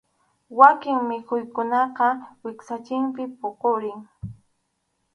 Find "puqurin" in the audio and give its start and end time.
3.39-3.99